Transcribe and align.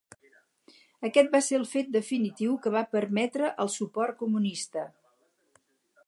Aquest 1.09 1.29
va 1.33 1.41
ser 1.47 1.57
el 1.59 1.65
fet 1.73 1.91
definitiu 1.95 2.55
que 2.63 2.73
va 2.75 2.83
permetre 2.95 3.51
el 3.65 3.71
suport 3.75 4.17
comunista. 4.23 4.87